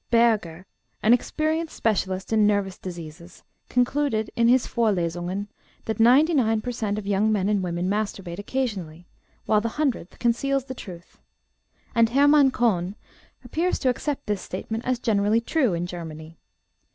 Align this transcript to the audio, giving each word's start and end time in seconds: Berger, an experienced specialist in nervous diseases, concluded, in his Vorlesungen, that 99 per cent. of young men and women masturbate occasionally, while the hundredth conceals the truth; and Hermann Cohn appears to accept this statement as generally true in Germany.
Berger, 0.09 0.65
an 1.03 1.13
experienced 1.13 1.75
specialist 1.75 2.33
in 2.33 2.47
nervous 2.47 2.75
diseases, 2.79 3.43
concluded, 3.69 4.31
in 4.35 4.47
his 4.47 4.65
Vorlesungen, 4.65 5.45
that 5.85 5.99
99 5.99 6.59
per 6.61 6.71
cent. 6.71 6.97
of 6.97 7.05
young 7.05 7.31
men 7.31 7.47
and 7.47 7.61
women 7.61 7.87
masturbate 7.87 8.39
occasionally, 8.39 9.05
while 9.45 9.61
the 9.61 9.77
hundredth 9.77 10.17
conceals 10.17 10.65
the 10.65 10.73
truth; 10.73 11.19
and 11.93 12.09
Hermann 12.09 12.49
Cohn 12.49 12.95
appears 13.45 13.77
to 13.77 13.89
accept 13.89 14.25
this 14.25 14.41
statement 14.41 14.83
as 14.87 14.97
generally 14.97 15.39
true 15.39 15.75
in 15.75 15.85
Germany. 15.85 16.39